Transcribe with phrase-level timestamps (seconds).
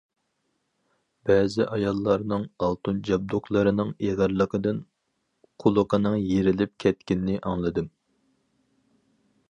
[1.29, 4.81] بەزى ئاياللارنىڭ ئالتۇن جابدۇقلىرىنىڭ ئېغىرلىقىدىن
[5.65, 7.97] قۇلىقىنىڭ يىرىلىپ كەتكىنىنى ئاڭلىدىم.